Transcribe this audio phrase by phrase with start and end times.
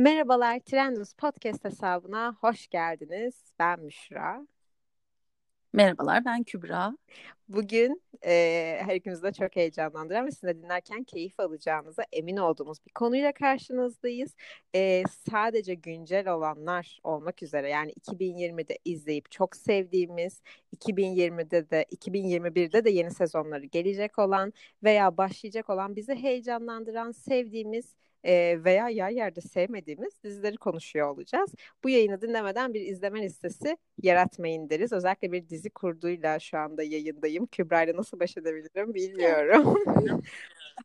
[0.00, 3.34] Merhabalar Trendus Podcast hesabına hoş geldiniz.
[3.58, 4.46] Ben Müşra.
[5.72, 6.96] Merhabalar ben Kübra.
[7.48, 8.32] Bugün e,
[8.82, 13.32] her ikimizi de çok heyecanlandıran ve sizin de dinlerken keyif alacağınıza emin olduğumuz bir konuyla
[13.32, 14.36] karşınızdayız.
[14.74, 20.42] E, sadece güncel olanlar olmak üzere yani 2020'de izleyip çok sevdiğimiz,
[20.76, 28.64] 2020'de de 2021'de de yeni sezonları gelecek olan veya başlayacak olan bizi heyecanlandıran, sevdiğimiz e,
[28.64, 31.54] veya yer yerde sevmediğimiz dizileri konuşuyor olacağız.
[31.84, 34.92] Bu yayını dinlemeden bir izleme listesi yaratmayın deriz.
[34.92, 37.46] Özellikle bir dizi kurduğuyla şu anda yayındayım.
[37.46, 39.74] Kübra ile nasıl baş edebilirim bilmiyorum.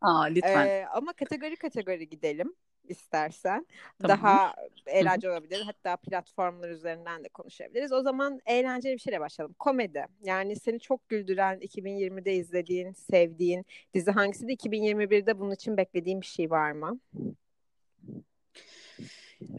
[0.01, 0.67] Aa, lütfen.
[0.67, 2.53] Ee, ama kategori kategori gidelim
[2.89, 3.65] istersen.
[3.99, 4.17] Tamam.
[4.17, 4.53] Daha
[4.87, 5.61] eğlenceli olabilir.
[5.61, 7.91] Hatta platformlar üzerinden de konuşabiliriz.
[7.91, 9.55] O zaman eğlenceli bir şeyle başlayalım.
[9.59, 10.05] Komedi.
[10.23, 16.25] Yani seni çok güldüren, 2020'de izlediğin, sevdiğin dizi hangisi de 2021'de bunun için beklediğin bir
[16.25, 16.99] şey var mı?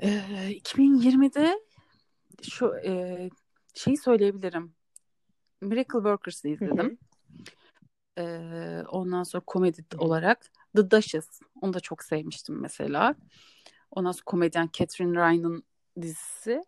[0.03, 1.61] Ee, 2020'de
[2.43, 3.31] şu e,
[3.75, 4.75] şeyi söyleyebilirim.
[5.61, 6.98] Miracle Workers'ı izledim.
[8.19, 11.41] Ee, ondan sonra komedi olarak The Duchess.
[11.60, 13.14] Onu da çok sevmiştim mesela.
[13.91, 15.64] Ondan sonra komedyen Catherine Ryan'ın
[16.00, 16.62] dizisi.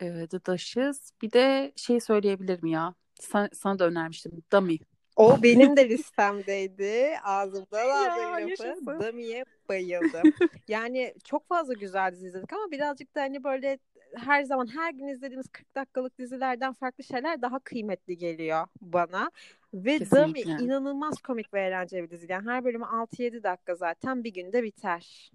[0.00, 1.10] Ee, The Duchess.
[1.22, 2.94] Bir de şey söyleyebilirim ya.
[3.20, 4.32] Sana, sana da önermiştim.
[4.52, 4.78] Dummy.
[5.16, 7.18] O benim de listemdeydi.
[7.24, 9.00] Ağzımdan aldım lafı.
[9.00, 10.22] Dummy'ye bayıldım.
[10.68, 13.78] yani çok fazla güzel dizi izledik ama birazcık da hani böyle
[14.14, 19.30] her zaman her gün izlediğimiz 40 dakikalık dizilerden farklı şeyler daha kıymetli geliyor bana.
[19.74, 20.44] Ve Kesinlikle.
[20.44, 22.32] Dummy inanılmaz komik ve eğlenceli bir dizi.
[22.32, 25.30] Yani her bölümü 6-7 dakika zaten bir günde biter.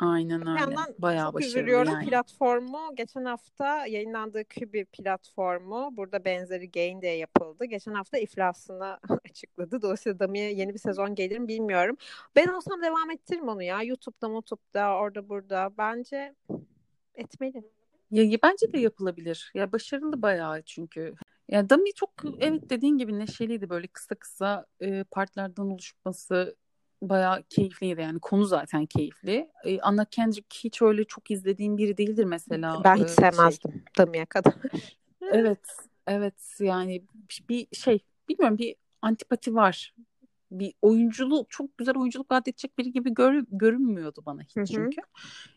[0.00, 0.60] Aynen öyle.
[0.60, 1.92] yandan Bayağı çok başarılı üzülüyorum.
[1.92, 2.06] Yani.
[2.06, 7.64] Platformu geçen hafta yayınlandığı Kübi platformu burada benzeri Gain diye yapıldı.
[7.64, 8.98] Geçen hafta iflasını
[9.30, 9.82] açıkladı.
[9.82, 11.96] Dolayısıyla Dami'ye yeni bir sezon gelir mi bilmiyorum.
[12.36, 13.82] Ben olsam devam ettiririm onu ya.
[13.82, 15.70] YouTube'da, YouTube'da, orada burada.
[15.78, 16.34] Bence
[17.14, 17.62] etmeli.
[18.10, 19.50] Ya, bence de yapılabilir.
[19.54, 21.14] Ya başarılı bayağı çünkü.
[21.48, 22.10] Ya Dami çok
[22.40, 26.56] evet dediğin gibi neşeliydi böyle kısa kısa e, partlardan oluşması
[27.02, 29.50] bayağı keyifliydi yani konu zaten keyifli.
[29.64, 32.84] Ee, Anna Kendrick hiç öyle çok izlediğim biri değildir mesela.
[32.84, 33.82] Ben hiç ee, sevmezdim şey.
[33.98, 34.54] Dami'ye kadar.
[35.32, 35.76] evet,
[36.06, 37.02] evet yani
[37.48, 39.94] bir şey bilmiyorum bir antipati var.
[40.50, 44.66] Bir oyunculuk çok güzel oyunculuk vaat edecek biri gibi gör, görünmüyordu bana hiç Hı-hı.
[44.66, 45.00] çünkü.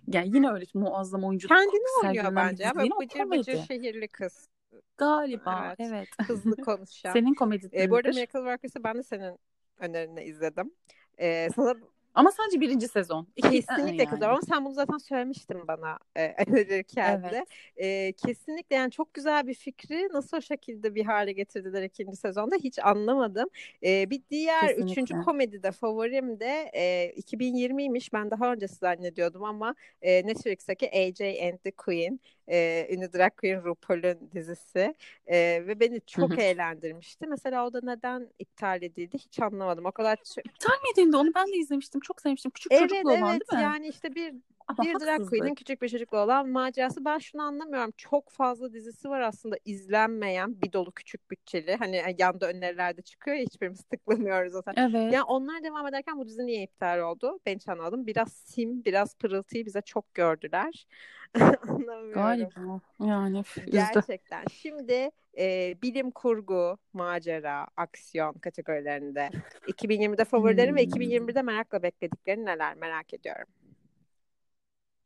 [0.07, 1.57] Yani yine öyle muazzam oyunculuk.
[1.57, 2.71] Kendini oynuyor bence.
[2.75, 4.49] Böyle bıcır bıcır şehirli kız.
[4.97, 5.89] Galiba evet.
[5.91, 6.29] evet.
[6.29, 7.13] Hızlı konuşan.
[7.13, 9.39] Senin komedi ee, Bu arada Miracle Workers'ı ben de senin
[9.77, 10.71] önerine izledim.
[11.17, 11.75] Ee, sana
[12.13, 13.27] ama sadece birinci sezon.
[13.41, 14.05] Kesinlikle yani.
[14.05, 14.29] kızlar.
[14.29, 17.31] Ama sen bunu zaten söylemiştin bana e, önerirken evet.
[17.31, 17.45] de.
[17.77, 22.55] E, kesinlikle yani çok güzel bir fikri nasıl o şekilde bir hale getirdiler ikinci sezonda
[22.55, 23.49] hiç anlamadım.
[23.83, 24.91] E, bir diğer kesinlikle.
[24.91, 28.13] üçüncü komedi de favorim de e, 2020'ymiş.
[28.13, 33.63] Ben daha önce zannediyordum ama e, Netflix'teki AJ and the Queen e, ünlü drag queen
[33.63, 34.95] RuPaul'un dizisi
[35.27, 35.37] e,
[35.67, 37.27] ve beni çok eğlendirmişti.
[37.27, 39.85] Mesela o da neden iptal edildi hiç anlamadım.
[39.85, 41.17] O kadar iptal mi edildi?
[41.17, 42.01] Onu ben de izlemiştim.
[42.01, 42.51] Çok sevmiştim.
[42.51, 43.63] Küçük evet, çocuklu olan evet, değil mi?
[43.63, 44.33] Yani işte bir
[44.67, 47.05] Ama bir drag queen'in küçük bir çocuklu olan macerası.
[47.05, 47.91] Ben şunu anlamıyorum.
[47.97, 51.75] Çok fazla dizisi var aslında izlenmeyen bir dolu küçük bütçeli.
[51.75, 54.89] Hani yanda önerilerde çıkıyor ya hiçbirimiz tıklamıyoruz zaten.
[54.89, 55.13] Evet.
[55.13, 57.39] Yani onlar devam ederken bu dizi niye iptal oldu?
[57.45, 58.07] Ben hiç anlamadım.
[58.07, 60.87] Biraz sim, biraz pırıltıyı bize çok gördüler.
[61.67, 62.13] Anlamıyorum.
[62.13, 63.43] Galiba yani.
[63.71, 64.43] Gerçekten.
[64.51, 69.29] Şimdi e, bilim kurgu, macera, aksiyon kategorilerinde
[69.67, 70.77] 2020'de favorilerim hmm.
[70.77, 73.47] ve 2021'de merakla beklediklerini neler merak ediyorum.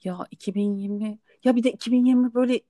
[0.04, 2.62] Ya 2020 ya bir de 2020 böyle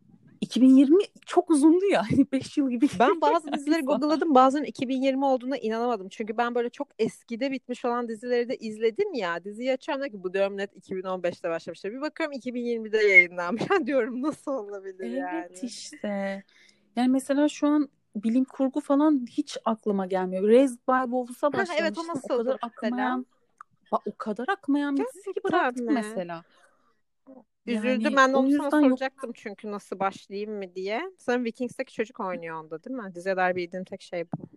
[0.42, 2.04] 2020 çok uzundu ya.
[2.32, 2.88] 5 yıl gibi.
[3.00, 4.36] Ben bazı dizileri google'ladım.
[4.36, 6.10] Bazen 2020 olduğuna inanamadım.
[6.10, 9.44] Çünkü ben böyle çok eskide bitmiş olan dizileri de izledim ya.
[9.44, 11.92] Diziyi açıyorum da ki bu diyorum net 2015'te başlamıştır.
[11.92, 13.64] Bir bakıyorum 2020'de yayınlanmış.
[13.86, 15.46] diyorum nasıl olabilir evet yani.
[15.48, 16.44] Evet işte.
[16.96, 20.48] Yani mesela şu an bilim kurgu falan hiç aklıma gelmiyor.
[20.48, 21.78] Raised by Wolves'a başlamıştım.
[21.80, 23.26] evet o nasıl o kadar akmayan,
[23.92, 26.44] o kadar akmayan bir dizi ki bıraktık mesela.
[27.68, 28.02] Üzüldüm.
[28.02, 29.36] Yani, ben onu sana soracaktım yok.
[29.36, 31.02] çünkü nasıl başlayayım mı diye.
[31.18, 33.16] Sanırım Vikings'teki çocuk oynuyor onda değil mi?
[33.16, 34.50] Diziye dair bildiğim tek şey bu.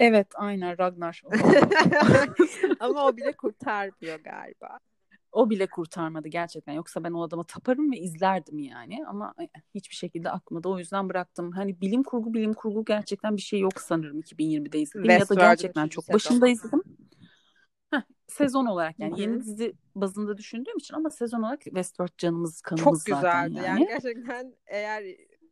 [0.00, 1.22] Evet aynen Ragnar.
[2.80, 4.78] Ama o bile kurtarmıyor galiba.
[5.32, 6.72] O bile kurtarmadı gerçekten.
[6.72, 9.06] Yoksa ben o adama taparım ve izlerdim yani.
[9.06, 10.68] Ama e, hiçbir şekilde akmadı.
[10.68, 11.52] O yüzden bıraktım.
[11.52, 15.10] Hani bilim kurgu bilim kurgu gerçekten bir şey yok sanırım 2020'de izledim.
[15.10, 16.82] ya da gerçekten çok başında izledim
[18.28, 19.20] sezon olarak yani Hı-hı.
[19.20, 23.66] yeni dizi bazında düşündüğüm için ama sezon olarak Westworld canımız kanımız Çok güzeldi zaten yani.
[23.66, 25.04] yani gerçekten eğer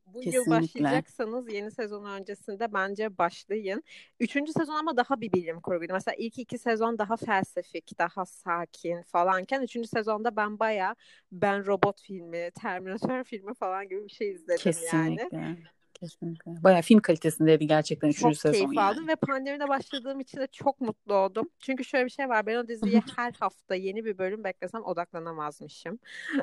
[0.06, 0.38] bu Kesinlikle.
[0.54, 3.82] yıl başlayacaksanız yeni sezon öncesinde bence başlayın.
[4.20, 5.92] Üçüncü sezon ama daha bir bilim kurguydu.
[5.92, 10.96] Mesela ilk iki sezon daha felsefik, daha sakin falanken üçüncü sezonda ben baya
[11.32, 15.36] Ben Robot filmi, Terminator filmi falan gibi bir şey izledim Kesinlikle.
[15.36, 15.62] yani.
[16.02, 16.62] Kesinlikle.
[16.62, 18.16] Bayağı film kalitesindeydi gerçekten 3.
[18.16, 18.80] sezon Çok keyif yani.
[18.80, 21.50] aldım ve pandemide başladığım için de çok mutlu oldum.
[21.60, 22.46] Çünkü şöyle bir şey var.
[22.46, 25.98] Ben o diziye her hafta yeni bir bölüm beklesem odaklanamazmışım.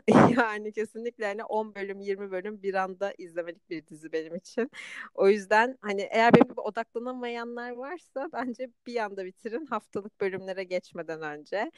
[0.38, 4.71] yani kesinlikle hani 10 bölüm 20 bölüm bir anda izlemelik bir dizi benim için.
[5.13, 11.21] O yüzden hani eğer benim gibi odaklanamayanlar varsa bence bir anda bitirin haftalık bölümlere geçmeden
[11.21, 11.71] önce.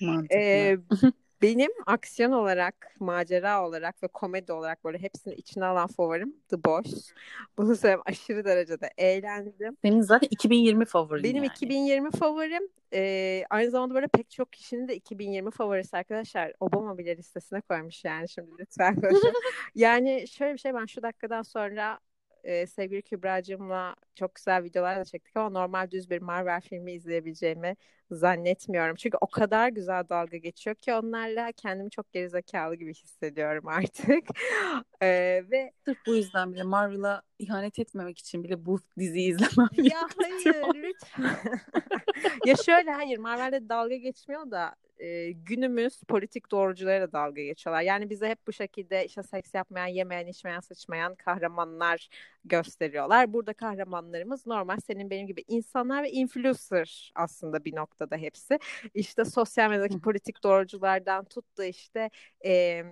[0.00, 0.36] Mantıklı.
[0.36, 0.78] Ee,
[1.42, 7.12] benim aksiyon olarak, macera olarak ve komedi olarak böyle hepsini içine alan favorim The Boys.
[7.58, 9.76] Bunu söyleyeyim aşırı derecede eğlendim.
[9.82, 11.46] Senin zaten 2020 favorin Benim yani.
[11.46, 12.62] 2020 favorim.
[12.92, 16.52] Ee, aynı zamanda böyle pek çok kişinin de 2020 favorisi arkadaşlar.
[16.60, 18.96] Obama bile listesine koymuş yani şimdi lütfen.
[19.74, 22.00] yani şöyle bir şey ben şu dakikadan sonra
[22.44, 27.76] e, sevgili Kübra'cığımla çok güzel videolar da çektik ama normal düz bir Marvel filmi izleyebileceğimi
[28.10, 28.96] zannetmiyorum.
[28.96, 34.24] Çünkü o kadar güzel dalga geçiyor ki onlarla kendimi çok gerizekalı gibi hissediyorum artık.
[35.02, 35.08] e,
[35.50, 40.64] ve Sırf bu yüzden bile Marvel'a ihanet etmemek için bile bu diziyi izlemem Ya hayır
[40.74, 41.36] lütfen.
[42.46, 47.82] ya şöyle hayır Marvel'de dalga geçmiyor da e, günümüz politik doğruculara dalga geçiyorlar.
[47.82, 52.08] Yani bize hep bu şekilde işte seks yapmayan, yemeyen, içmeyen, sıçmayan kahramanlar
[52.44, 53.32] gösteriyorlar.
[53.32, 58.58] Burada kahramanlarımız normal senin benim gibi insanlar ve influencer aslında bir noktada hepsi.
[58.94, 62.10] İşte sosyal medyadaki politik doğruculardan tut da işte
[62.46, 62.82] e,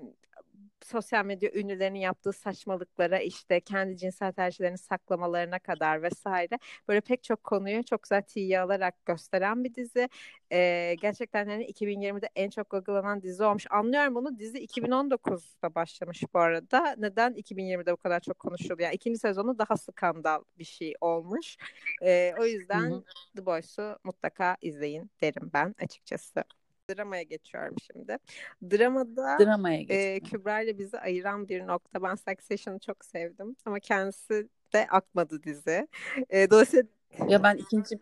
[0.84, 6.58] sosyal medya ünlülerinin yaptığı saçmalıklara işte kendi cinsel tercihlerini saklamalarına kadar vesaire
[6.88, 10.08] böyle pek çok konuyu çok güzel tiye alarak gösteren bir dizi.
[10.52, 13.66] Ee, gerçekten yani 2020'de en çok googlanan dizi olmuş.
[13.70, 14.38] Anlıyorum bunu.
[14.38, 16.94] Dizi 2019'da başlamış bu arada.
[16.98, 18.82] Neden 2020'de bu kadar çok konuşuldu?
[18.82, 21.56] Yani ikinci sezonu daha skandal bir şey olmuş.
[22.02, 23.04] Ee, o yüzden Hı-hı.
[23.36, 26.44] The Boys'u mutlaka izleyin derim ben açıkçası.
[26.90, 28.18] Dramaya geçiyorum şimdi.
[28.62, 32.02] Dramada Dramaya e, Kübra ile bizi ayıran bir nokta.
[32.02, 35.88] Ben Succession'ı çok sevdim ama kendisi de akmadı dizi.
[36.30, 36.84] E, dolayısıyla
[37.28, 37.98] ya ben ikinci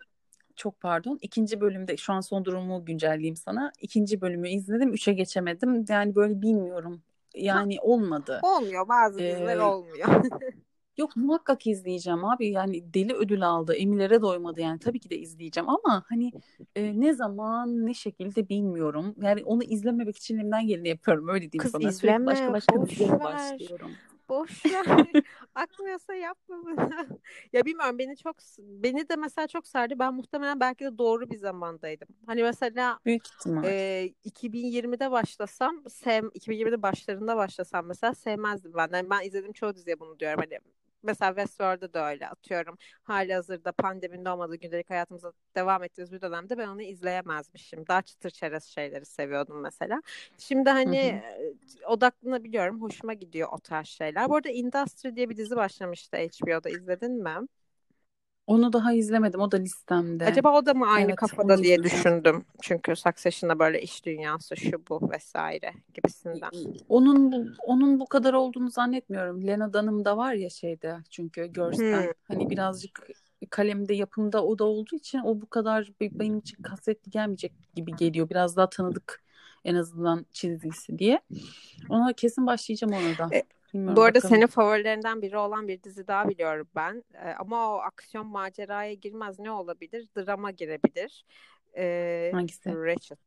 [0.55, 1.19] çok pardon.
[1.21, 3.71] ikinci bölümde şu an son durumu güncelleyeyim sana.
[3.81, 4.93] İkinci bölümü izledim.
[4.93, 5.85] Üçe geçemedim.
[5.89, 7.01] Yani böyle bilmiyorum.
[7.35, 8.39] Yani olmadı.
[8.43, 8.87] Olmuyor.
[8.87, 10.07] Bazı diziler ee, olmuyor.
[10.97, 12.47] Yok muhakkak izleyeceğim abi.
[12.49, 13.73] Yani deli ödül aldı.
[13.73, 14.79] Emilere doymadı yani.
[14.79, 16.31] Tabii ki de izleyeceğim ama hani
[16.75, 19.15] e, ne zaman ne şekilde bilmiyorum.
[19.21, 21.27] Yani onu izlememek için elimden geleni yapıyorum.
[21.27, 21.89] Öyle diyeyim Kız sana.
[21.89, 22.25] izleme.
[22.25, 23.19] başka başka boş ver.
[23.19, 23.91] başlıyorum.
[24.29, 25.07] Boş ver.
[25.55, 26.89] Akmıyorsa yapma bunu.
[27.53, 29.99] ya bilmiyorum beni çok beni de mesela çok sardı.
[29.99, 32.07] Ben muhtemelen belki de doğru bir zamandaydım.
[32.25, 33.63] Hani mesela Büyük ihtimal.
[33.63, 38.89] E, 2020'de başlasam, sev 2020'de başlarında başlasam mesela sevmezdim ben.
[38.93, 40.39] Yani ben izledim çoğu diziye bunu diyorum.
[40.39, 40.59] Hani
[41.03, 42.77] mesela Westworld'da da öyle atıyorum.
[43.03, 47.87] Hali hazırda pandeminin olmadığı gündelik hayatımıza devam ettiğimiz bir dönemde ben onu izleyemezmişim.
[47.87, 50.01] Daha çıtır çerez şeyleri seviyordum mesela.
[50.37, 51.93] Şimdi hani hı hı.
[51.93, 52.81] odaklanabiliyorum.
[52.81, 54.29] Hoşuma gidiyor o tarz şeyler.
[54.29, 56.69] Bu arada Industry diye bir dizi başlamıştı HBO'da.
[56.69, 57.47] izledin mi?
[58.47, 59.39] Onu daha izlemedim.
[59.39, 60.25] O da listemde.
[60.25, 61.83] Acaba o da mı aynı evet, kafada diye izledim.
[61.83, 62.45] düşündüm.
[62.61, 66.49] Çünkü Succession'da böyle iş dünyası şu bu vesaire gibisinden.
[66.89, 69.47] Onun bu, onun bu kadar olduğunu zannetmiyorum.
[69.47, 72.03] Lena Dunham da var ya şeyde çünkü görsen.
[72.03, 72.11] Hmm.
[72.23, 73.07] Hani birazcık
[73.49, 78.29] kalemde yapımda o da olduğu için o bu kadar benim için kasvetli gelmeyecek gibi geliyor.
[78.29, 79.23] Biraz daha tanıdık
[79.65, 81.21] en azından çizgisi diye.
[81.89, 83.35] Ona kesin başlayacağım ona da.
[83.35, 84.21] E, Bilmiyorum, Bu arada bakalım.
[84.21, 87.03] senin favorilerinden biri olan bir dizi daha biliyorum ben.
[87.13, 89.39] Ee, ama o aksiyon maceraya girmez.
[89.39, 90.07] Ne olabilir?
[90.17, 91.25] Drama girebilir.
[91.77, 92.69] Ee, Hangisi?
[92.69, 93.17] Ratched.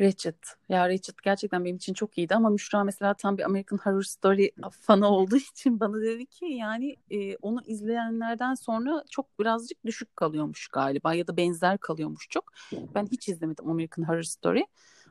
[0.00, 0.34] Ratched.
[0.68, 4.50] Ya Ratched gerçekten benim için çok iyiydi ama Müşra mesela tam bir American Horror Story
[4.80, 10.68] fanı olduğu için bana dedi ki yani e, onu izleyenlerden sonra çok birazcık düşük kalıyormuş
[10.68, 12.52] galiba ya da benzer kalıyormuş çok.
[12.94, 14.66] Ben hiç izlemedim American Horror Story.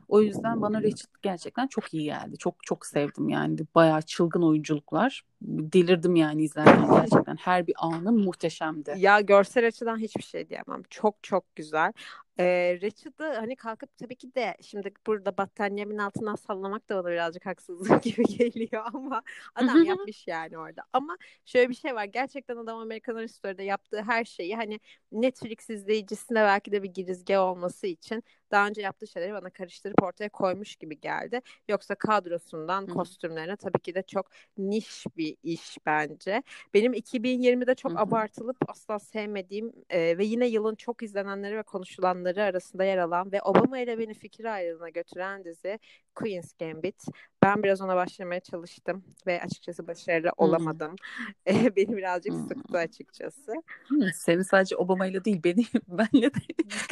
[0.08, 2.38] O yüzden bana Ratched gerçekten çok iyi geldi.
[2.38, 3.58] Çok çok sevdim yani.
[3.74, 5.22] Bayağı çılgın oyunculuklar.
[5.44, 7.36] Delirdim yani izlerken gerçekten.
[7.36, 8.94] Her bir anı muhteşemdi.
[8.96, 10.82] Ya görsel açıdan hiçbir şey diyemem.
[10.90, 11.92] Çok çok güzel.
[12.38, 17.46] Ee, Richard'ı hani kalkıp tabii ki de şimdi burada battaniyemin altından sallamak da bana birazcık
[17.46, 19.22] haksızlık gibi geliyor ama
[19.54, 20.82] adam yapmış yani orada.
[20.92, 22.04] Ama şöyle bir şey var.
[22.04, 24.80] Gerçekten adam Amerikan Horror Story'de yaptığı her şeyi hani
[25.12, 30.28] Netflix izleyicisine belki de bir girizge olması için daha önce yaptığı şeyleri bana karıştırıp ortaya
[30.28, 31.40] koymuş gibi geldi.
[31.68, 36.42] Yoksa kadrosundan kostümlerine tabii ki de çok niş bir bir iş bence.
[36.74, 42.84] Benim 2020'de çok abartılıp asla sevmediğim e, ve yine yılın çok izlenenleri ve konuşulanları arasında
[42.84, 45.78] yer alan ve Obama ile beni fikir ayrılığına götüren dizi
[46.14, 47.04] Queen's Gambit.
[47.42, 50.96] Ben biraz ona başlamaya çalıştım ve açıkçası başarılı olamadım.
[51.46, 52.38] E, beni birazcık Hı.
[52.38, 53.52] sıktı açıkçası.
[53.88, 56.38] Hı, Seni sadece Obama'yla değil beni benle de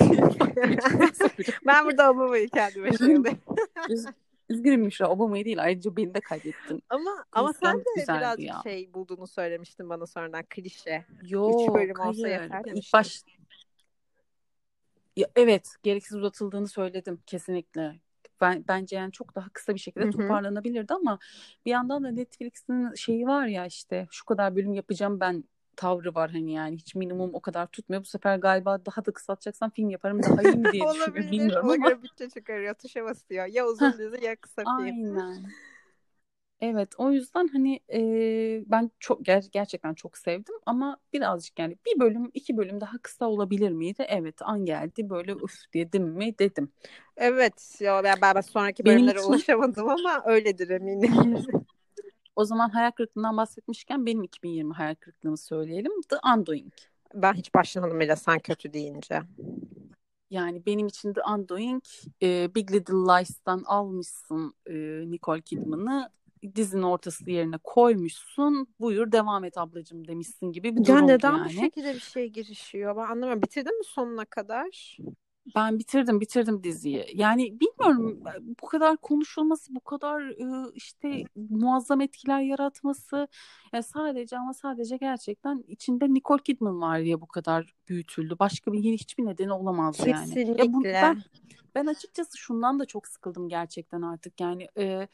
[1.66, 3.16] ben burada Obama'yı kendime şey
[4.50, 4.80] Üzgünüm.
[4.80, 6.83] Müşra Obama'yı değil ayrıca beni de kaybettin.
[6.90, 8.61] Ama ama Queen's sen de birazcık ya.
[8.62, 11.04] şey bulduğunu söylemiştin bana sonradan klişe.
[11.23, 12.42] Yok bölüm olsa hayır.
[12.42, 12.99] yeter İlk demiştin.
[12.99, 13.23] baş
[15.16, 18.00] ya, evet gereksiz uzatıldığını söyledim kesinlikle.
[18.40, 21.19] Ben, bence yani çok daha kısa bir şekilde toparlanabilirdi ama
[21.66, 25.45] bir yandan da Netflix'in şeyi var ya işte şu kadar bölüm yapacağım ben
[25.80, 28.02] tavrı var hani yani hiç minimum o kadar tutmuyor.
[28.02, 31.32] Bu sefer galiba daha da kısaltacaksan film yaparım daha iyi mi diye düşünüyorum Olabilir.
[31.32, 31.76] bilmiyorum ama.
[31.76, 32.75] göre bütçe çıkarıyor.
[32.75, 33.46] Tuşa basıyor.
[33.46, 34.76] Ya uzun dizi ya kısa film.
[34.78, 35.44] Aynen.
[36.62, 38.00] Evet, o yüzden hani e,
[38.66, 43.26] ben çok ger- gerçekten çok sevdim ama birazcık yani bir bölüm, iki bölüm daha kısa
[43.26, 44.04] olabilir miydi?
[44.08, 46.72] Evet, an geldi böyle üf dedim mi dedim.
[47.16, 47.76] Evet.
[47.80, 51.12] Ya ben, ben sonraki Benim bölümlere için- ulaşamadım ama öyledir eminim.
[52.40, 55.92] O zaman hayal kırıklığından bahsetmişken benim 2020 hayal kırıklığımı söyleyelim.
[56.09, 56.73] The Undoing.
[57.14, 59.23] ben hiç başlamadım bile sen kötü deyince.
[60.30, 61.82] Yani benim için The Undoing,
[62.23, 64.75] e, Big Little Lies'tan almışsın e,
[65.11, 66.11] Nicole Kidman'ı
[66.54, 68.66] dizinin ortası yerine koymuşsun.
[68.80, 71.50] Buyur devam et ablacığım demişsin gibi bir Ya durumdu neden bu yani.
[71.50, 72.97] şekilde bir şey girişiyor?
[72.97, 73.42] Ben anlamıyorum.
[73.42, 74.97] Bitirdin mi sonuna kadar?
[75.57, 77.07] Ben bitirdim bitirdim diziyi.
[77.14, 78.21] Yani bilmiyorum
[78.62, 80.23] bu kadar konuşulması, bu kadar
[80.75, 83.28] işte muazzam etkiler yaratması
[83.73, 88.37] ya sadece ama sadece gerçekten içinde Nicole Kidman var diye bu kadar büyütüldü.
[88.38, 90.35] Başka bir hiçbir nedeni olamaz yani.
[90.35, 90.64] Kesinlikle.
[90.64, 91.23] Ya bu, ben
[91.75, 94.40] ben açıkçası şundan da çok sıkıldım gerçekten artık.
[94.40, 95.09] Yani e,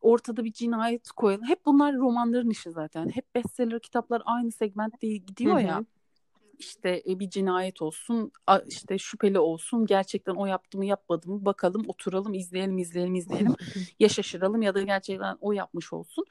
[0.00, 1.46] ortada bir cinayet koyalım.
[1.46, 3.08] Hep bunlar romanların işi zaten.
[3.08, 5.66] Hep bestseller kitaplar aynı segmentte gidiyor Hı hı.
[5.66, 5.84] ya
[6.58, 8.32] işte e, bir cinayet olsun,
[8.66, 13.54] işte şüpheli olsun, gerçekten o yaptı mı yapmadı mı bakalım, oturalım, izleyelim, izleyelim, izleyelim.
[14.00, 16.24] ya şaşıralım ya da gerçekten o yapmış olsun.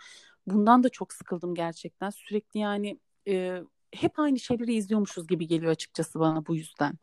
[0.47, 2.09] Bundan da çok sıkıldım gerçekten.
[2.09, 6.93] Sürekli yani e, hep aynı şeyleri izliyormuşuz gibi geliyor açıkçası bana bu yüzden.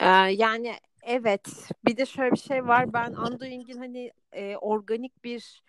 [0.00, 1.48] Ee, yani evet.
[1.86, 2.92] Bir de şöyle bir şey var.
[2.92, 5.62] Ben Undoing'in hani e, organik bir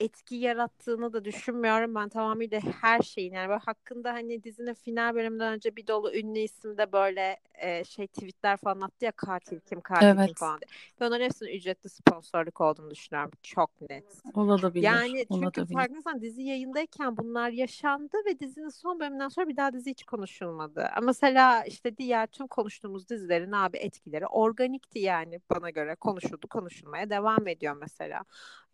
[0.00, 1.94] etki yarattığını da düşünmüyorum.
[1.94, 6.38] Ben tamamıyla her şeyin yani böyle hakkında hani dizinin final bölümünden önce bir dolu ünlü
[6.38, 10.38] isim de böyle e, şey tweetler falan attı ya katil kim katil kim Evet.
[10.38, 10.68] falan diye.
[11.00, 13.30] Ben onların hepsinin ücretli sponsorluk olduğunu düşünüyorum.
[13.42, 14.04] Çok net.
[14.34, 19.72] Olabilir, Yani çünkü farkındaysan dizi yayındayken bunlar yaşandı ve dizinin son bölümünden sonra bir daha
[19.72, 20.88] dizi hiç konuşulmadı.
[20.96, 27.10] Ama mesela işte diğer tüm konuştuğumuz dizilerin abi etkileri organikti yani bana göre konuşuldu konuşulmaya
[27.10, 28.22] devam ediyor mesela.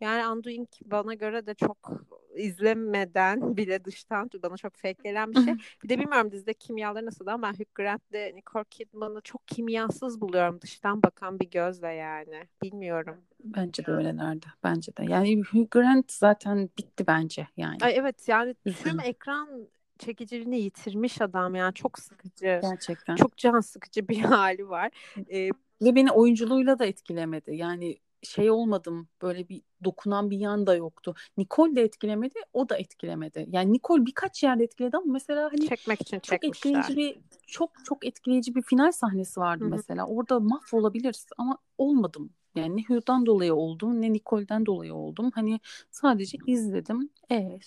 [0.01, 1.91] Yani Undoing bana göre de çok
[2.35, 5.53] izlemeden bile dıştan bana çok fake gelen bir şey.
[5.83, 10.61] Bir de bilmiyorum dizide kimyaları nasıl ama ben Hugh Grant'le Nicole Kidman'ı çok kimyasız buluyorum
[10.61, 12.47] dıştan bakan bir gözle yani.
[12.63, 13.17] Bilmiyorum.
[13.43, 14.45] Bence de öylelerdi.
[14.63, 15.05] Bence de.
[15.09, 17.77] Yani Hugh Grant zaten bitti bence yani.
[17.81, 19.67] Ay evet yani tüm ekran
[19.99, 22.59] çekiciliğini yitirmiş adam yani çok sıkıcı.
[22.61, 23.15] Gerçekten.
[23.15, 24.91] Çok can sıkıcı bir hali var.
[25.31, 25.49] Ee,
[25.81, 27.55] Ve beni oyunculuğuyla da etkilemedi.
[27.55, 31.15] Yani şey olmadım böyle bir dokunan bir yan da yoktu.
[31.37, 33.45] Nicole de etkilemedi, o da etkilemedi.
[33.49, 36.71] Yani Nicole birkaç yerde etkiledi ama mesela hani çekmek için çok çekmişler.
[36.71, 39.71] etkileyici bir çok çok etkileyici bir final sahnesi vardı Hı hı.
[39.71, 40.07] mesela.
[40.07, 42.29] Orada mahvolabiliriz ama olmadım.
[42.55, 45.31] Yani ne Hugh'dan dolayı oldum ne Nicole'den dolayı oldum.
[45.33, 45.59] Hani
[45.91, 47.09] sadece izledim.
[47.31, 47.59] E,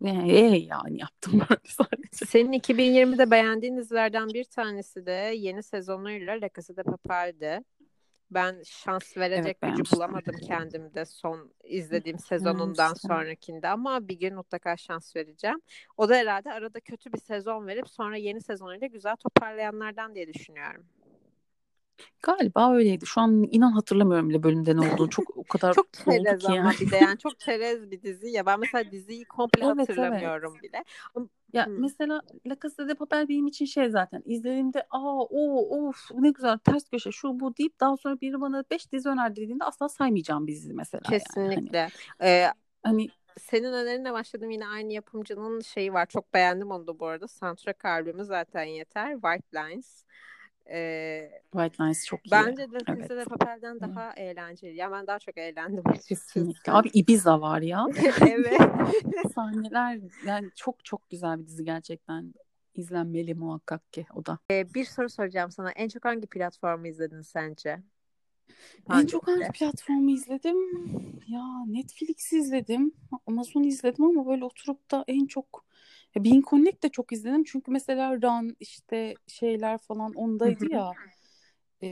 [0.00, 2.26] yani, e yani yaptım böyle sadece.
[2.26, 7.64] Senin 2020'de beğendiğin dizilerden bir tanesi de yeni sezonuyla La Casa de Papel'di.
[8.30, 14.76] Ben şans verecek Evet, gücü bulamadım kendimde son izlediğim sezonundan sonrakinde ama bir gün mutlaka
[14.76, 15.60] şans vereceğim.
[15.96, 20.86] O da herhalde arada kötü bir sezon verip sonra yeni sezonuyla güzel toparlayanlardan diye düşünüyorum.
[22.22, 23.06] Galiba öyleydi.
[23.06, 25.10] Şu an inan hatırlamıyorum bile bölümde ne olduğunu.
[25.10, 26.74] Çok o kadar Çok çerez ki ama yani.
[26.80, 29.88] bir de yani çok çerez bir dizi ya ben mesela diziyi komple Evet, evet.
[29.88, 30.84] hatırlamıyorum bile.
[31.52, 31.82] Ya Hmm.
[31.82, 36.58] mesela La Casa de Papel benim için şey zaten izlediğimde aa o of ne güzel
[36.58, 40.46] ters köşe şu bu deyip daha sonra biri bana 5 dizi öner dediğinde asla saymayacağım
[40.46, 41.22] bir dizi mesela yani.
[41.36, 41.88] Hani, Kesinlikle.
[42.22, 42.46] Ee,
[42.82, 46.06] hani senin önerinle başladım yine aynı yapımcının şeyi var.
[46.06, 47.28] Çok beğendim onu da bu arada.
[47.28, 49.12] Soundtrack albümü zaten yeter.
[49.12, 50.04] White Lines.
[50.70, 52.30] Ee, White Lines çok iyi.
[52.32, 53.10] bence de Evet.
[53.10, 54.76] De Papel'den daha eğlenceli.
[54.76, 55.84] Ya ben daha çok eğlendim.
[56.08, 56.72] Kesinlikle.
[56.72, 57.86] Abi Ibiza var ya.
[58.28, 58.60] evet.
[59.34, 62.34] Sahneler yani çok çok güzel bir dizi gerçekten.
[62.74, 64.38] İzlenmeli muhakkak ki o da.
[64.50, 65.70] Ee, bir soru soracağım sana.
[65.70, 67.82] En çok hangi platformu izledin sence?
[68.92, 70.56] En çok hangi platformu izledim?
[71.28, 72.92] Ya Netflix izledim.
[73.26, 75.67] Amazon izledim ama böyle oturup da en çok
[76.24, 77.44] Bean Connect de çok izledim.
[77.44, 80.96] Çünkü mesela Run işte şeyler falan ondaydı ya.
[81.82, 81.88] E,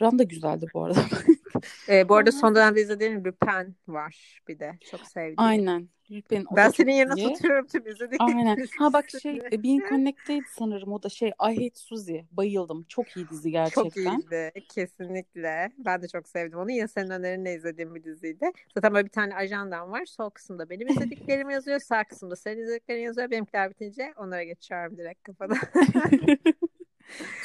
[0.00, 1.00] Run da güzeldi bu arada.
[1.88, 4.78] e, bu arada son dönemde izlediğim Lupin var bir de.
[4.90, 5.34] Çok sevdiğim.
[5.40, 5.88] Aynen.
[6.10, 7.32] Lupin, ben senin yerine iyi.
[7.32, 8.48] tutuyorum tüm izlediklerini.
[8.48, 8.66] Aynen.
[8.78, 12.18] Ha bak şey Bean Connect'teydi sanırım o da şey I Hate Suzy.
[12.32, 12.86] Bayıldım.
[12.88, 13.82] Çok iyi dizi gerçekten.
[13.82, 14.52] Çok iyiydi.
[14.74, 15.72] Kesinlikle.
[15.78, 16.70] Ben de çok sevdim onu.
[16.70, 18.50] Yine senin önerinle izlediğim bir diziydi.
[18.74, 20.04] Zaten böyle bir tane ajandan var.
[20.04, 21.80] Sol kısımda benim izlediklerim yazıyor.
[21.80, 23.30] Sağ kısımda senin izlediklerin yazıyor.
[23.30, 25.54] Benimkiler bitince onlara geçiyorum direkt kafada.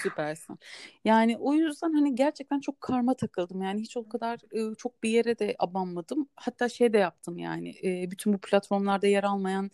[0.04, 0.60] Süpersin.
[1.06, 3.62] Yani o yüzden hani gerçekten çok karma takıldım.
[3.62, 6.30] Yani hiç o kadar e, çok bir yere de abanmadım.
[6.36, 9.72] Hatta şey de yaptım yani e, bütün bu platformlarda yer almayan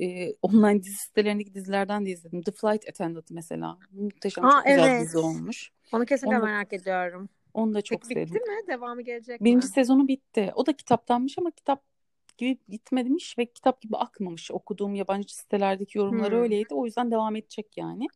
[0.00, 2.42] e, online dizi sitelerindeki dizilerden de izledim.
[2.42, 3.78] The Flight Attendant mesela.
[3.90, 4.78] Muhteşem Aa, çok evet.
[4.78, 5.70] güzel dizi olmuş.
[5.92, 7.28] Onu kesinlikle Onu, merak ediyorum.
[7.54, 8.34] Onu da çok Peki, sevdim.
[8.34, 8.68] Bitti mi?
[8.68, 9.72] Devamı gelecek Birinci mi?
[9.72, 10.52] sezonu bitti.
[10.54, 11.82] O da kitaptanmış ama kitap
[12.38, 14.50] gibi gitmemiş ve kitap gibi akmamış.
[14.50, 16.38] Okuduğum yabancı sitelerdeki yorumlar hmm.
[16.38, 16.74] öyleydi.
[16.74, 18.06] O yüzden devam edecek yani.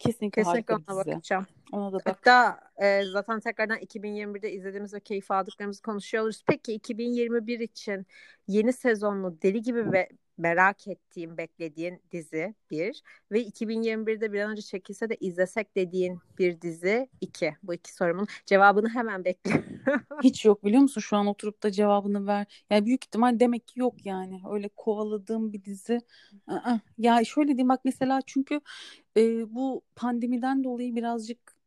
[0.00, 1.10] Kesinlikle, Kesinlikle ona dizi.
[1.10, 1.46] bakacağım.
[1.72, 2.02] Ona da bak.
[2.06, 6.42] Hatta e, zaten tekrardan 2021'de izlediğimiz ve keyif aldıklarımızı konuşuyoruz.
[6.46, 8.06] Peki 2021 için
[8.48, 10.08] yeni sezonlu deli gibi ve
[10.40, 16.60] merak ettiğim, beklediğin dizi bir ve 2021'de bir an önce çekilse de izlesek dediğin bir
[16.60, 17.54] dizi iki.
[17.62, 19.64] Bu iki sorumun cevabını hemen bekliyorum.
[20.22, 21.00] Hiç yok biliyor musun?
[21.00, 22.64] Şu an oturup da cevabını ver.
[22.70, 24.40] Yani büyük ihtimal demek ki yok yani.
[24.50, 26.00] Öyle kovaladığım bir dizi.
[26.46, 28.60] Aa, ya şöyle diyeyim bak mesela çünkü
[29.16, 31.59] e, bu pandemiden dolayı birazcık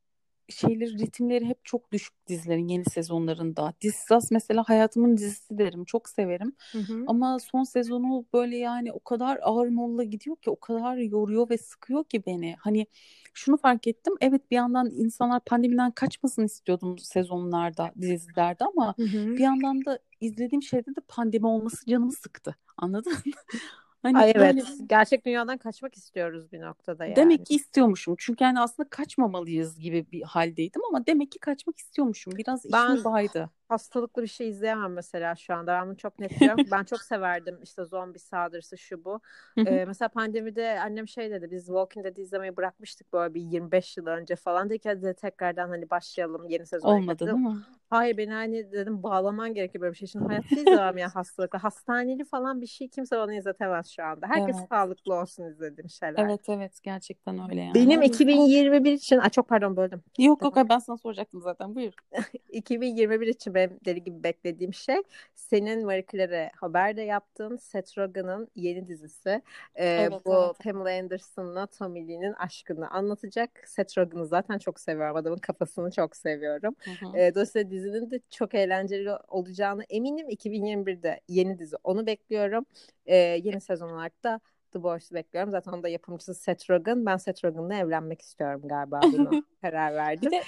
[0.50, 3.74] şeyleri ritimleri hep çok düşük dizilerin yeni sezonlarında.
[3.80, 5.86] This mesela hayatımın dizisi derim.
[5.86, 6.56] Çok severim.
[6.72, 7.04] Hı hı.
[7.08, 11.58] Ama son sezonu böyle yani o kadar ağır molla gidiyor ki o kadar yoruyor ve
[11.58, 12.56] sıkıyor ki beni.
[12.60, 12.88] Hani
[13.34, 14.14] şunu fark ettim.
[14.22, 19.28] Evet bir yandan insanlar pandemiden kaçmasın istiyordum sezonlarda, dizilerde ama hı hı.
[19.28, 22.56] bir yandan da izlediğim şeyde de pandemi olması canımı sıktı.
[22.78, 23.20] Anladın mı?
[24.04, 24.56] Hani Ay evet.
[24.56, 24.64] Böyle...
[24.88, 27.16] Gerçek dünyadan kaçmak istiyoruz bir noktada yani.
[27.16, 28.16] Demek ki istiyormuşum.
[28.18, 32.34] Çünkü yani aslında kaçmamalıyız gibi bir haldeydim ama demek ki kaçmak istiyormuşum.
[32.36, 32.92] Biraz ben...
[32.92, 35.72] içim baydı hastalıklı bir şey izleyemem mesela şu anda.
[35.74, 36.65] Ben bunu çok net biliyorum.
[36.72, 39.20] ben çok severdim işte zombi saldırısı şu bu.
[39.58, 44.08] ee, mesela pandemide annem şey dedi biz Walking Dead izlemeyi bırakmıştık böyle bir 25 yıl
[44.08, 44.70] önce falan.
[44.70, 46.89] Dedi ki tekrardan hani başlayalım yeni sezon.
[46.89, 47.56] Olmadı değil mi?
[47.89, 50.08] Hayır beni hani dedim bağlaman gerekir böyle bir şey.
[50.08, 51.63] Şimdi hayatta izlemem ya hastalıkla.
[51.63, 54.28] Hastaneli falan bir şey kimse bana izletemez şu anda.
[54.28, 54.69] Herkes evet.
[54.69, 56.26] sağlıklı olsun izlediğim şeyler.
[56.26, 57.76] Evet evet gerçekten öyle yani.
[57.76, 59.17] Benim 2021 için...
[59.17, 60.04] Ay, çok pardon böldüm.
[60.17, 61.93] Yok yok ben sana soracaktım zaten buyur.
[62.50, 64.97] 2021 için benim deli gibi beklediğim şey
[65.36, 69.41] senin Marie Claire haberde yaptığın Seth Rogen'ın yeni dizisi.
[69.76, 70.60] Ee, evet, bu evet.
[70.60, 73.49] Pamela Anderson'la Tommy Lee'nin aşkını anlatacak.
[73.65, 75.15] Seth Rogen'ı zaten çok seviyorum.
[75.15, 76.76] Adamın kafasını çok seviyorum.
[76.84, 77.17] Hı hı.
[77.17, 80.30] Ee, dolayısıyla dizinin de çok eğlenceli olacağını eminim.
[80.30, 82.65] 2021'de yeni dizi onu bekliyorum.
[83.06, 84.39] Ee, yeni sezon olarak da
[84.71, 85.52] The Boys'u bekliyorum.
[85.52, 87.06] Zaten onun da yapımcısı Seth Rogen.
[87.06, 90.32] Ben Seth Rogen'la evlenmek istiyorum galiba bunu karar verdim.
[90.32, 90.43] Bir de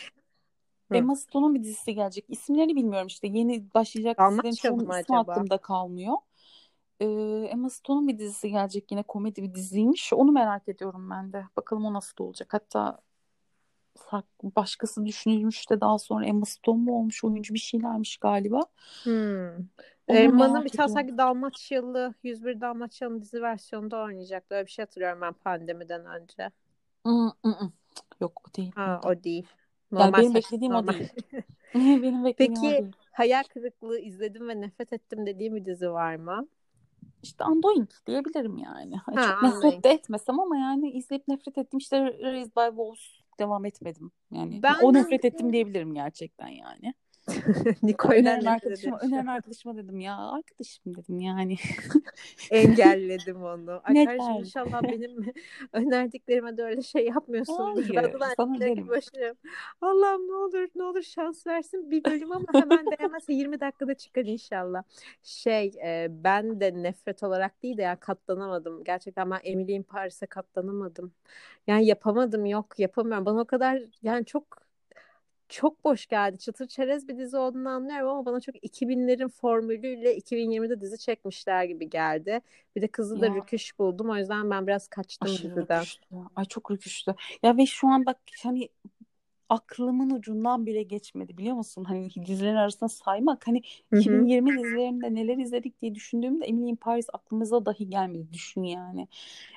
[0.92, 0.96] Hı.
[0.96, 2.26] Emma Stone'un bir dizisi gelecek.
[2.28, 3.28] İsimlerini bilmiyorum işte.
[3.28, 6.16] Yeni başlayacak dizilerin çoğunun ismi aklımda kalmıyor.
[7.00, 7.06] Ee,
[7.52, 10.14] Emma Stone'un bir dizisi gelecek yine komedi bir diziymiş.
[10.14, 11.46] Onu merak ediyorum ben de.
[11.58, 12.54] Bakalım o nasıl olacak.
[12.54, 13.00] Hatta
[14.44, 18.62] başkası düşünülmüş de daha sonra Emma Stone mu olmuş oyuncu bir şeylermiş galiba.
[19.04, 19.50] Hmm.
[20.08, 24.56] Emma'nın bir tane sanki Dalmaçyalı 101 Dalmaçyalı'nın dizi versiyonunda oynayacaktı.
[24.56, 26.52] Öyle bir şey hatırlıyorum ben pandemiden önce.
[28.22, 28.72] Yok o değil.
[28.76, 29.48] Ha, o değil.
[29.92, 30.94] Normal yani benim beklediğim normal.
[30.94, 31.10] o değil.
[31.76, 32.92] benim beklediğim Peki, o değil.
[33.12, 36.48] hayal kırıklığı izledim ve nefret ettim dediğim bir dizi var mı?
[37.24, 38.96] İşte Undoing diyebilirim yani.
[38.98, 41.78] Ha, Çok nefret de etmesem ama yani izleyip nefret ettim.
[41.80, 44.12] İşte Raised by Wolves devam etmedim.
[44.32, 46.94] Yani ben o nefret ettim diyebilirim gerçekten yani.
[47.84, 51.56] Nicole'den arkadaşıma, öneren arkadaşıma dedim ya arkadaşım dedim yani.
[52.52, 53.72] Engelledim onu.
[53.84, 55.34] Ay kardeşim inşallah benim
[55.74, 57.54] önerdiklerime de öyle şey yapmıyorsun.
[57.58, 58.90] Hayır, sana derim.
[59.82, 64.26] Allah'ım ne olur ne olur şans versin bir bölüm ama hemen beğenmezse 20 dakikada çıkar
[64.26, 64.84] inşallah.
[65.24, 68.84] Şey e, ben de nefret olarak değil de ya katlanamadım.
[68.84, 71.12] Gerçekten ben Emily in Paris'e katlanamadım.
[71.68, 73.26] Yani yapamadım yok yapamıyorum.
[73.26, 74.65] Bana o kadar yani çok
[75.50, 76.38] çok boş geldi.
[76.40, 81.90] Çıtır çerez bir dizi olduğunu anlıyorum ama bana çok 2000'lerin formülüyle 2020'de dizi çekmişler gibi
[81.90, 82.42] geldi.
[82.76, 83.36] Bir de kızı da ya.
[83.36, 84.10] rüküş buldum.
[84.10, 85.80] O yüzden ben biraz kaçtım Aşırı diziden.
[85.80, 86.16] Rüküştü.
[86.36, 87.16] Ay çok rüküştü.
[87.44, 88.70] Ya ve şu an bak hani
[89.50, 91.84] aklımın ucundan bile geçmedi biliyor musun?
[91.84, 93.62] Hani dizilerin arasında saymak hani
[93.94, 94.00] Hı hı.
[94.00, 99.08] 2020 dizilerinde neler izledik diye düşündüğümde Emily in Paris aklımıza dahi gelmedi düşün yani.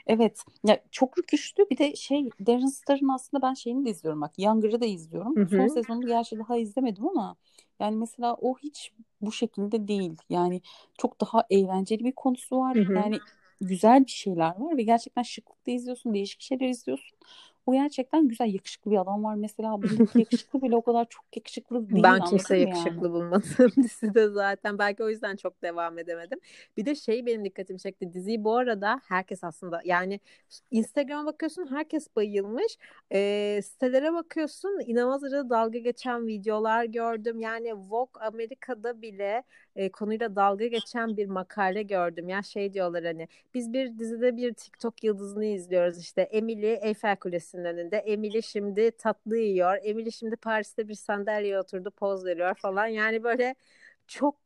[0.06, 4.38] Evet ya çok rüküşlü bir de şey Darren Star'ın aslında ben şeyini de izliyorum bak
[4.38, 5.34] Younger'ı da izliyorum.
[5.56, 7.36] Son sezonu gerçi daha izlemedim ama
[7.80, 10.16] yani mesela o hiç bu şekilde değil.
[10.30, 10.60] Yani
[10.98, 12.76] çok daha eğlenceli bir konusu var.
[12.96, 13.20] Yani
[13.60, 17.18] güzel bir şeyler var ve gerçekten şıklıkla izliyorsun, değişik şeyler izliyorsun.
[17.68, 19.82] O gerçekten güzel, yakışıklı bir adam var mesela.
[19.82, 23.12] Bundaki yakışıklı bile o kadar çok yakışıklı değil Ben kimse yakışıklı yani?
[23.12, 24.78] bulmadım dizide zaten.
[24.78, 26.38] Belki o yüzden çok devam edemedim.
[26.76, 28.12] Bir de şey benim dikkatimi çekti.
[28.12, 30.20] Diziyi bu arada herkes aslında yani
[30.70, 32.78] Instagram'a bakıyorsun herkes bayılmış.
[33.12, 37.40] Ee, sitelere bakıyorsun inanılmaz dalga geçen videolar gördüm.
[37.40, 39.42] Yani Vogue Amerika'da bile
[39.76, 42.28] e, konuyla dalga geçen bir makale gördüm.
[42.28, 47.16] Ya şey diyorlar hani biz bir dizide bir TikTok yıldızını izliyoruz işte Emily Eiffel
[47.58, 47.96] Kulesi'nin önünde.
[47.96, 49.78] Emily şimdi tatlı yiyor.
[49.82, 52.86] Emily şimdi Paris'te bir sandalyeye oturdu poz veriyor falan.
[52.86, 53.54] Yani böyle
[54.06, 54.36] çok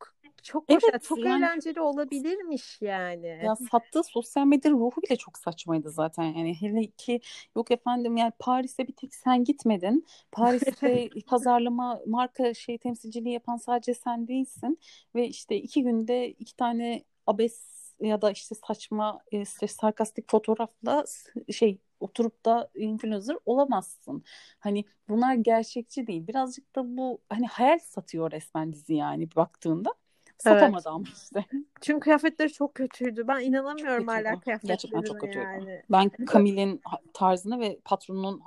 [0.43, 3.41] çok boş Evet çok yani eğlenceli olabilirmiş yani.
[3.45, 7.21] ya sattığı sosyal medya ruhu bile çok saçmaydı zaten yani hele ki
[7.57, 13.95] yok efendim yani Paris'e bir tek sen gitmedin Paris'te pazarlama marka şey temsilciliği yapan sadece
[13.95, 14.79] sen değilsin
[15.15, 21.05] ve işte iki günde iki tane abes ya da işte saçma işte sarkastik fotoğrafla
[21.53, 24.25] şey oturup da influencer olamazsın.
[24.59, 26.27] Hani bunlar gerçekçi değil.
[26.27, 29.95] Birazcık da bu hani hayal satıyor resmen dizi yani baktığında.
[30.39, 31.45] Satamadı ama işte.
[31.81, 33.29] Çünkü kıyafetleri çok kötüydü.
[33.29, 34.67] Ben inanamıyorum Çok hala kötüydü.
[34.67, 35.71] Gerçekten çok kıyafetlerine kötüydü.
[35.71, 35.83] yani.
[35.91, 36.81] Ben Camille'in
[37.15, 38.43] tarzına ve patronun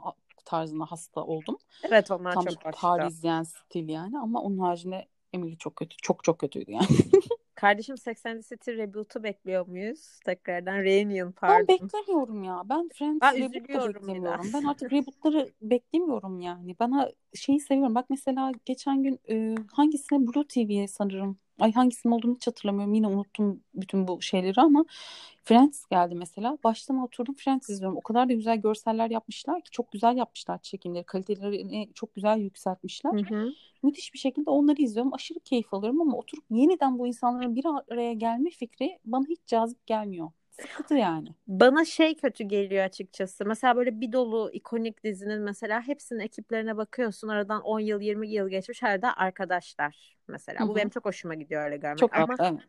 [0.45, 1.57] tarzına hasta oldum.
[1.83, 2.81] Evet onlar Tam çok hoştu.
[2.81, 5.97] Parisyen stil yani ama onun haricinde Emily çok kötü.
[5.97, 6.87] Çok çok kötüydü yani.
[7.55, 10.19] Kardeşim Sex and the City reboot'u bekliyor muyuz?
[10.25, 11.67] Tekrardan reunion Ben pardon.
[11.67, 12.61] beklemiyorum ya.
[12.69, 14.51] Ben Friends Ben reboot da üzülüyorum beklemiyorum.
[14.53, 16.75] Ben artık rebootları beklemiyorum yani.
[16.79, 17.95] Bana şeyi seviyorum.
[17.95, 21.37] Bak mesela geçen gün e, hangisine Blue TV'ye sanırım.
[21.59, 22.93] Ay hangisinin olduğunu hiç hatırlamıyorum.
[22.93, 24.85] Yine unuttum bütün bu şeyleri ama
[25.43, 26.57] Friends geldi mesela.
[26.63, 27.97] Baştan oturdum Friends izliyorum.
[27.97, 31.03] O kadar da güzel görseller yapmışlar ki çok güzel yapmışlar çekimleri.
[31.03, 33.11] Kalitelerini çok güzel yükseltmişler.
[33.11, 33.51] Hı hı.
[33.83, 35.13] Müthiş bir şekilde onları izliyorum.
[35.13, 39.87] Aşırı keyif alıyorum ama oturup yeniden bu insanların bir araya gelme fikri bana hiç cazip
[39.87, 40.31] gelmiyor.
[40.61, 41.27] Sıkıntı yani.
[41.47, 43.45] Bana şey kötü geliyor açıkçası.
[43.45, 47.27] Mesela böyle bir dolu ikonik dizinin mesela hepsinin ekiplerine bakıyorsun.
[47.27, 50.59] Aradan 10 yıl 20 yıl geçmiş herhalde arkadaşlar mesela.
[50.59, 51.97] Hı Bu benim çok hoşuma gidiyor öyle görmek.
[51.99, 52.59] Çok Ama evet.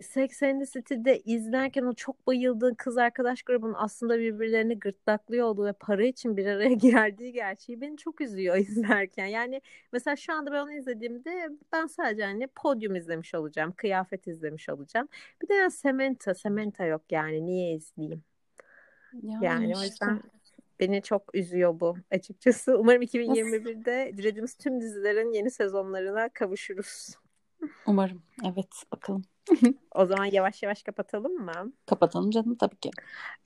[0.00, 5.64] Sex and the City'de izlerken o çok bayıldığın kız arkadaş grubunun aslında birbirlerini gırtlaklıyor olduğu
[5.64, 9.26] ve para için bir araya geldiği gerçeği beni çok üzüyor izlerken.
[9.26, 9.60] Yani
[9.92, 15.08] mesela şu anda ben onu izlediğimde ben sadece hani podyum izlemiş olacağım, kıyafet izlemiş olacağım.
[15.42, 18.22] Bir de yani Samantha, Samantha yok yani niye izleyeyim?
[19.22, 19.84] Yani, Yani o işte.
[19.86, 20.20] yüzden
[20.80, 22.78] beni çok üzüyor bu açıkçası.
[22.78, 27.14] Umarım 2021'de dilediğimiz tüm dizilerin yeni sezonlarına kavuşuruz.
[27.86, 28.22] Umarım.
[28.44, 29.22] Evet bakalım.
[29.94, 31.72] O zaman yavaş yavaş kapatalım mı?
[31.86, 32.90] Kapatalım canım tabii ki.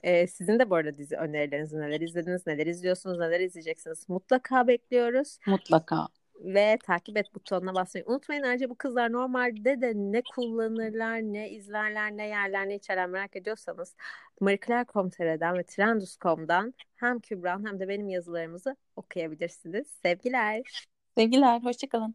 [0.03, 5.39] Ee, sizin de bu arada dizi önerileriniz neler izlediniz, neler izliyorsunuz, neler izleyeceksiniz mutlaka bekliyoruz.
[5.47, 6.09] Mutlaka.
[6.41, 8.43] Ve takip et butonuna basmayı unutmayın.
[8.43, 13.95] Ayrıca bu kızlar normalde de ne kullanırlar, ne izlerler, ne yerler, ne içerler merak ediyorsanız
[14.41, 19.87] marieclaire.com.tr'den ve trendus.com'dan hem Kübra'nın hem de benim yazılarımızı okuyabilirsiniz.
[20.03, 20.63] Sevgiler.
[21.17, 21.63] Sevgiler.
[21.63, 22.15] Hoşçakalın.